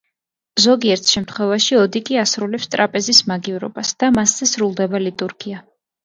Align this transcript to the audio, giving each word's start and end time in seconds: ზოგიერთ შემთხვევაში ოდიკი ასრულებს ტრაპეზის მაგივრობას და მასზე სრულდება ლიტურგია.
ზოგიერთ 0.63 1.09
შემთხვევაში 1.15 1.75
ოდიკი 1.81 2.15
ასრულებს 2.21 2.65
ტრაპეზის 2.75 3.19
მაგივრობას 3.31 3.91
და 4.05 4.09
მასზე 4.17 4.49
სრულდება 4.53 5.03
ლიტურგია. 5.05 5.61